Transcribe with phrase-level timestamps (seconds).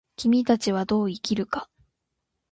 [0.15, 1.69] 君たちはどう生きるか。